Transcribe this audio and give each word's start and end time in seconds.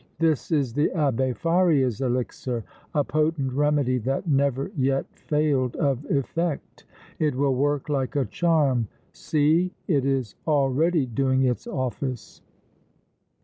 "This 0.17 0.51
is 0.51 0.73
the 0.73 0.89
Abbé 0.95 1.35
Faria's 1.35 2.01
elixir, 2.01 2.63
a 2.95 3.03
potent 3.03 3.53
remedy 3.53 3.99
that 3.99 4.27
never 4.27 4.71
yet 4.75 5.05
failed 5.15 5.75
of 5.75 6.03
effect! 6.09 6.87
It 7.19 7.35
will 7.35 7.53
work 7.53 7.87
like 7.87 8.15
a 8.15 8.25
charm! 8.25 8.87
See! 9.13 9.75
It 9.87 10.03
is 10.03 10.33
already 10.47 11.05
doing 11.05 11.43
its 11.43 11.67
office!" 11.67 12.41